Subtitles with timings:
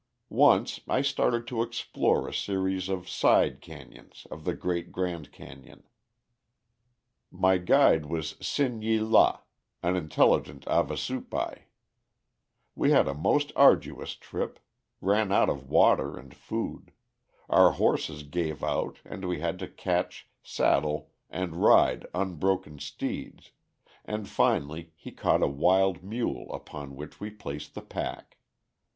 [0.29, 5.83] Once I started to explore a series of side canyons of the great Grand Canyon.
[7.29, 9.41] My guide was Sin ye la,
[9.83, 11.65] an intelligent Havasupai.
[12.73, 14.57] We had a most arduous trip;
[15.01, 16.93] ran out of water and food;
[17.47, 23.51] our horses gave out and we had to catch, saddle, and ride unbroken steeds,
[24.03, 28.37] and finally he caught a wild mule upon which we placed the pack.